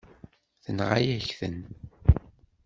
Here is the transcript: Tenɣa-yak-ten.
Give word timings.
Tenɣa-yak-ten. 0.63 1.59